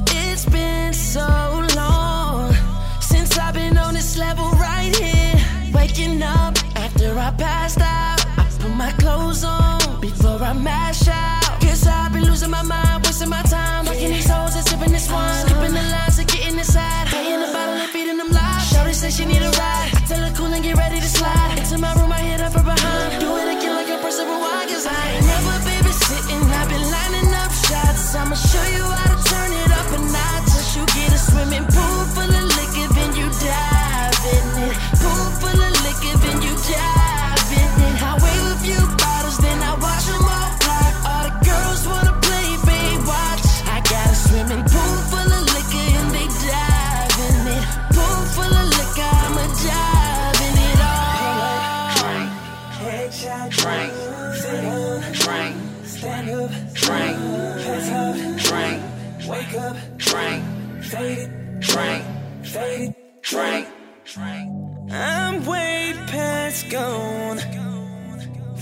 [0.08, 1.28] It's been so
[1.76, 2.54] long
[3.02, 4.50] since I've been on this level
[7.42, 11.60] passed out, I put my clothes on before I mash out.
[11.60, 15.10] Guess I've been losing my mind, wasting my time, fucking these hoes and sipping this
[15.12, 17.08] wine, skipping the lines and getting inside.
[17.08, 18.70] Paying the bottle and feeding them lies.
[18.72, 19.90] Shorty say she need a ride.
[19.98, 21.94] I tell her cool and get ready to slide into my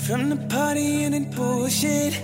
[0.10, 2.20] from the party and it bullshit.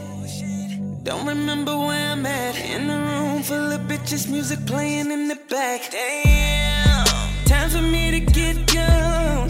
[1.03, 2.55] Don't remember where I'm at.
[2.57, 5.91] In a room full of bitches, music playing in the back.
[5.91, 7.05] Damn,
[7.45, 9.49] time for me to get gone.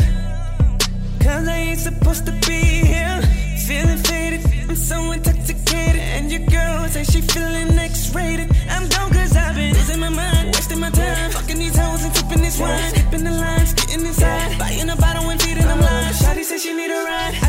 [1.24, 2.60] Cause I ain't supposed to be
[2.92, 3.22] here.
[3.66, 6.02] Feeling faded, I'm so intoxicated.
[6.16, 8.52] And your girl say she feeling X-rated.
[8.70, 11.32] I'm gone cause I've been losing my mind, wasting my time.
[11.32, 12.90] Fucking these hoes and tipping this wine.
[12.90, 14.60] Skipping the lines, getting inside.
[14.60, 16.20] Buying a bottle and feeding them lines.
[16.20, 17.45] Shawty say she need a ride.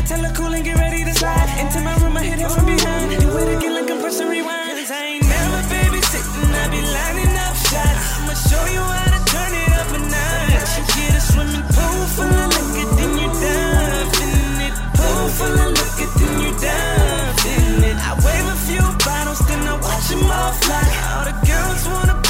[3.39, 4.77] It again like I'm rewind.
[4.77, 8.05] Cause I ain't never babysitting, I be lining up shots.
[8.17, 10.71] I'ma show you how to turn it up a notch.
[10.77, 14.73] You get a swimming pool full of liquor, then you dive in it.
[14.97, 17.97] Pool full of liquor, then you dive in it.
[18.09, 20.87] I wave a few bottles, then I watch them all fly.
[21.13, 22.26] All the girls wanna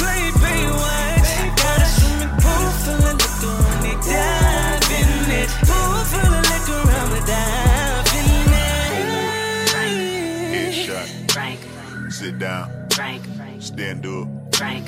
[12.28, 12.68] Sit down.
[12.90, 13.22] Drink.
[13.58, 14.28] Stand up.
[14.50, 14.84] Drink.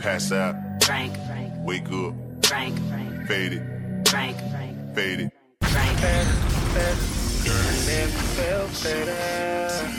[0.00, 0.54] Pass out.
[0.78, 1.12] Drink.
[1.64, 2.14] Wake up.
[2.40, 2.78] Drink.
[3.26, 4.04] Fade it.
[4.04, 4.36] Drink.
[4.94, 5.32] Fade it.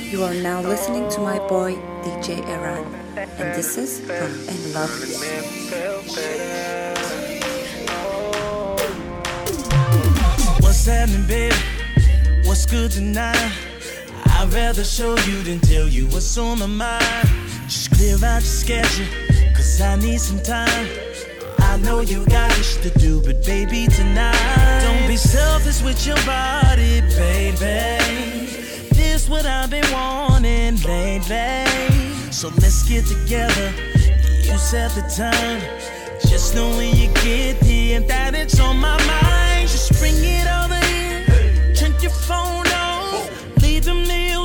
[0.10, 1.74] You are now listening to my boy
[2.04, 2.86] DJ R'AN,
[3.18, 4.90] and this is Run and Love.
[10.62, 11.56] What's happening, baby?
[12.46, 13.65] What's good tonight?
[14.46, 17.28] I'd rather show you than tell you what's on my mind.
[17.64, 19.08] Just clear out your schedule,
[19.56, 20.88] cause I need some time.
[21.58, 24.82] I know you got shit to do, but baby, tonight.
[24.84, 27.58] Don't be selfish with your body, baby.
[28.94, 31.66] This what I've been wanting lately.
[32.32, 33.74] So let's get together.
[34.44, 35.60] You set the time.
[36.30, 39.70] Just know when you get here that it's on my mind.
[39.70, 41.74] Just bring it over here.
[41.74, 42.75] Turn your phone
[43.76, 43.86] on.
[43.86, 44.45] Leave them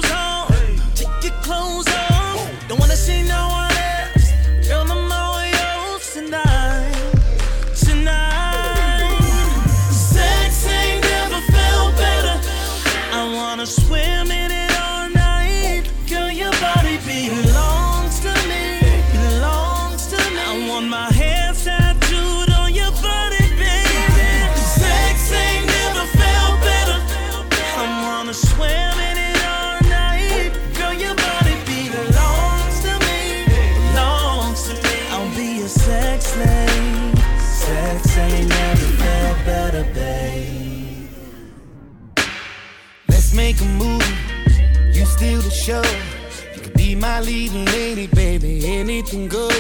[47.23, 48.67] leading lady, baby.
[48.67, 49.51] Anything goes.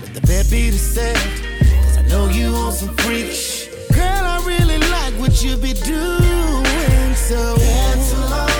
[0.00, 1.16] Let the bed be the set.
[1.84, 3.68] Cause I know you want some freak.
[3.94, 7.14] Girl, I really like what you be doing.
[7.14, 8.51] So dance along.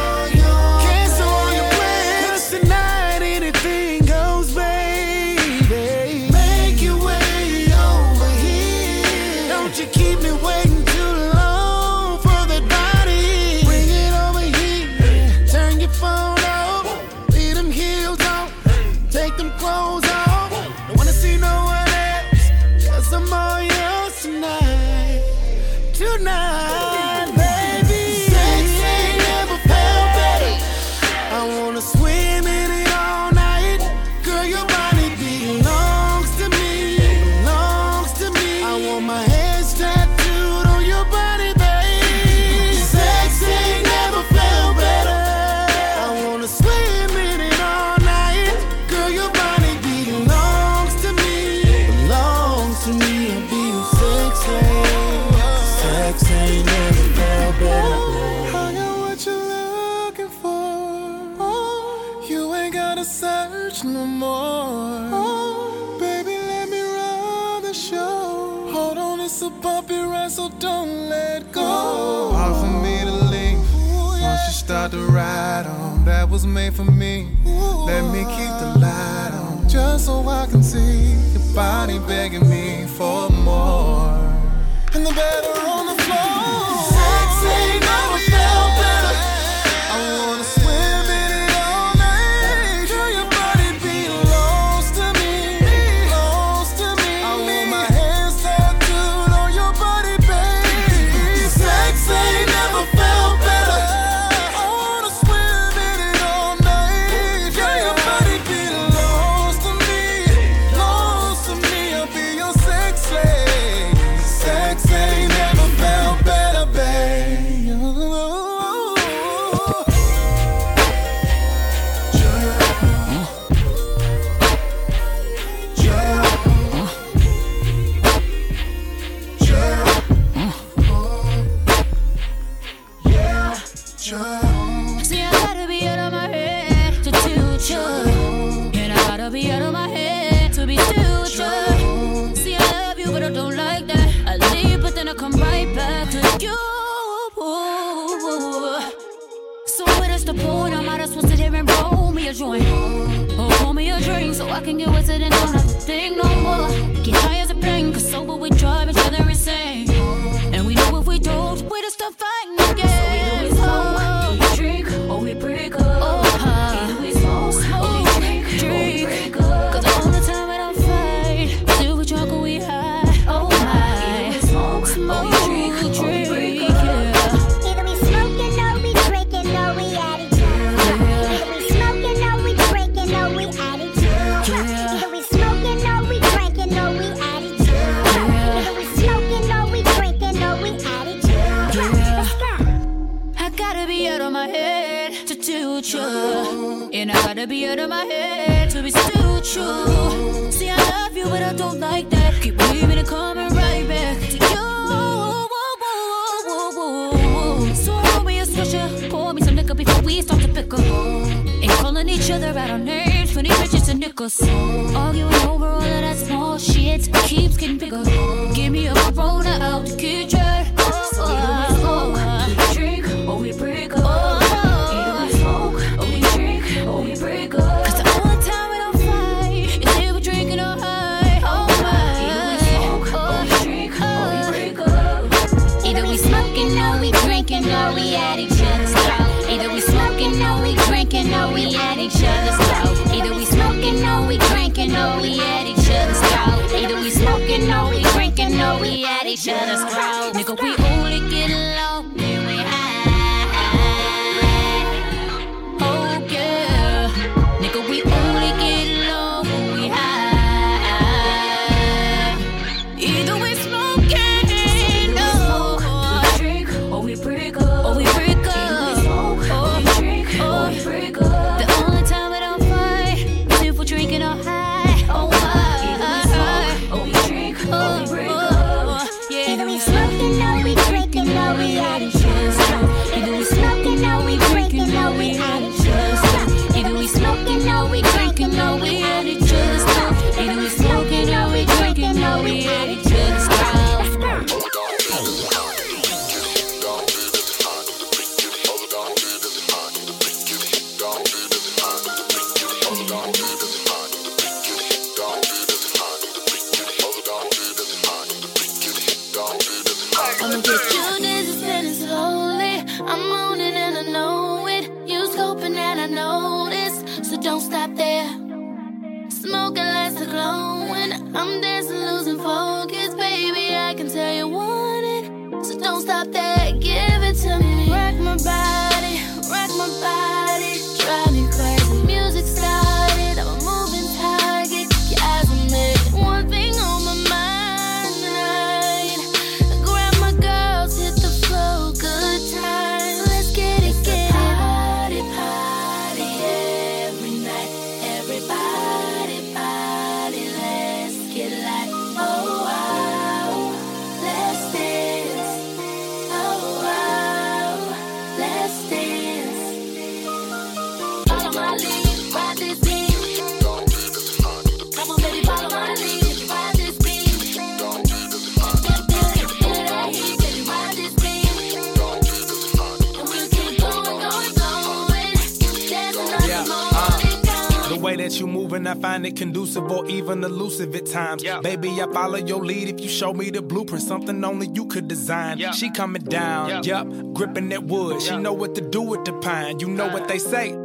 [378.83, 381.43] Moving, I find it conducive or even elusive at times.
[381.43, 381.61] Yeah.
[381.61, 385.09] Baby, I follow your lead if you show me the blueprint, something only you could
[385.09, 385.59] design.
[385.73, 388.23] She coming down, yup, gripping that wood.
[388.23, 389.81] She know what to do with the pine.
[389.81, 390.77] You know what they say.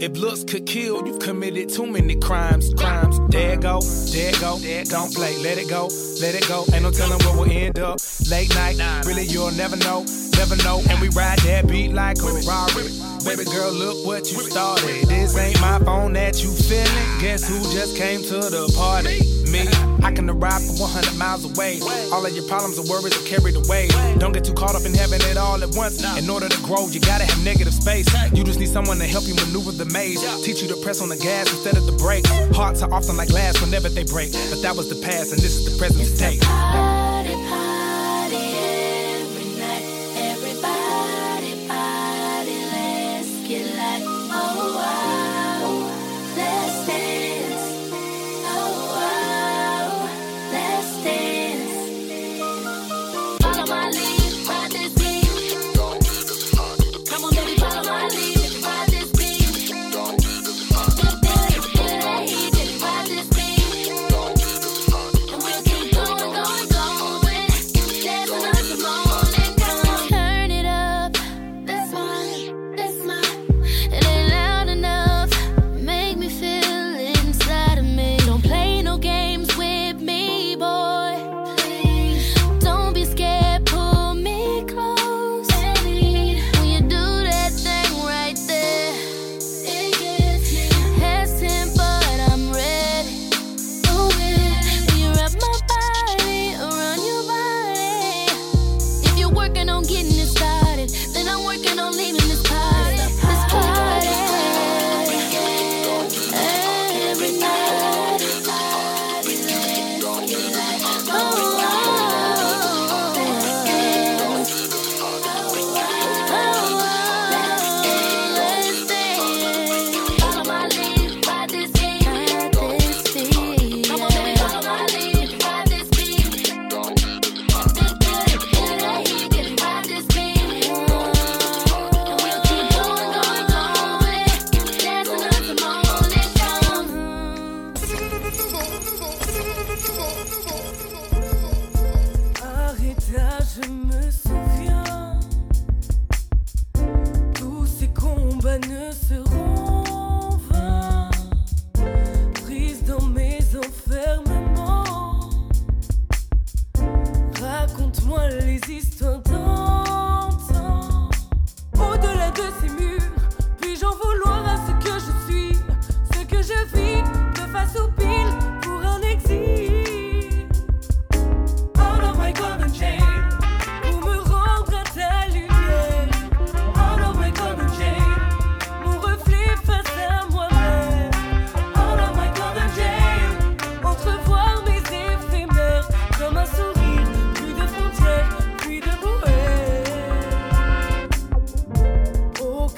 [0.00, 2.72] If looks could kill, you've committed too many crimes.
[2.74, 3.18] Crimes.
[3.28, 4.58] There go, there go.
[4.84, 5.88] Don't play, let it go,
[6.20, 6.64] let it go.
[6.72, 7.98] Ain't no telling where we'll end up.
[8.30, 10.06] Late night, really, you'll never know,
[10.36, 10.82] never know.
[10.88, 13.07] And we ride that beat like a Rari.
[13.24, 15.08] Baby girl, look what you started.
[15.08, 17.20] This ain't my phone that you feeling.
[17.20, 19.20] Guess who just came to the party?
[19.50, 19.66] Me.
[20.04, 21.80] I can arrive from 100 miles away.
[22.12, 23.88] All of your problems and worries are carried away.
[24.18, 26.00] Don't get too caught up in having it all at once.
[26.16, 28.06] In order to grow, you gotta have negative space.
[28.32, 30.20] You just need someone to help you maneuver the maze.
[30.44, 32.26] Teach you to press on the gas instead of the brake.
[32.54, 34.32] Hearts are often like glass whenever they break.
[34.50, 36.97] But that was the past, and this is the present today.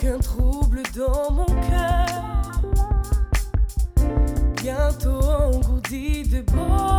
[0.00, 2.62] qu'un trouble dans mon cœur,
[4.62, 6.89] bientôt engourdi de beau.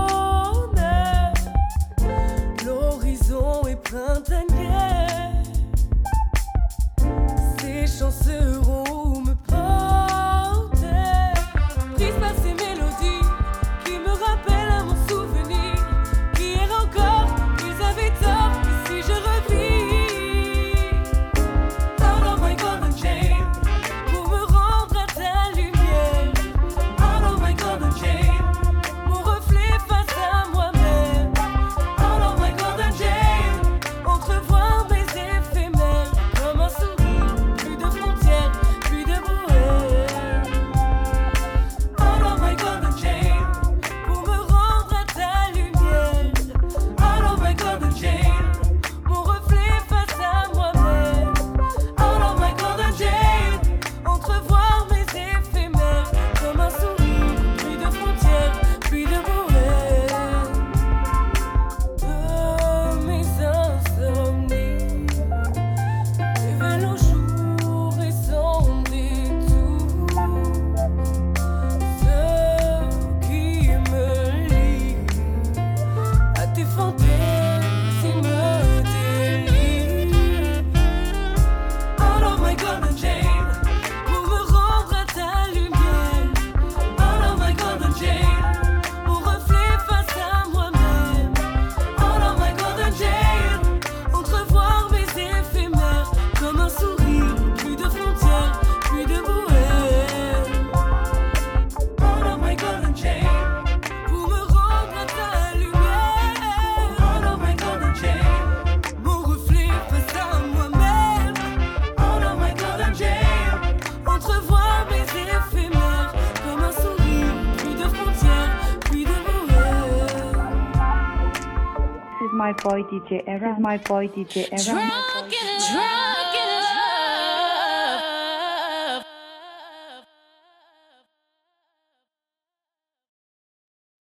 [122.63, 124.63] Boy DJ is my boy DJ R'AN.
[124.63, 125.10] Drunk in a drunk